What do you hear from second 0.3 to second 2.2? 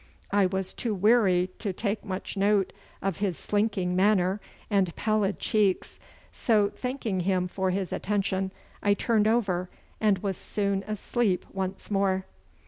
I was too weary to take